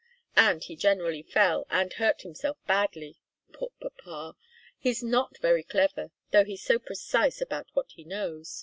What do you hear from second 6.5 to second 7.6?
so precise